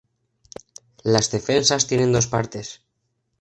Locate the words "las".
1.03-1.29